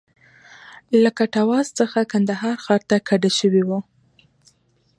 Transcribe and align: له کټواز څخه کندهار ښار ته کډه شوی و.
له 1.01 1.09
کټواز 1.17 1.67
څخه 1.79 1.99
کندهار 2.11 2.55
ښار 2.63 2.81
ته 2.89 2.97
کډه 3.07 3.29
شوی 3.39 3.63
و. 3.65 3.69